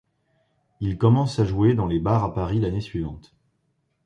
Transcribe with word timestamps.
Il 0.79 0.97
commence 0.97 1.37
à 1.37 1.45
jouer 1.45 1.75
dans 1.75 1.85
les 1.85 1.99
bars 1.99 2.23
à 2.23 2.33
Paris 2.33 2.59
l'année 2.59 2.81
suivante. 2.81 3.35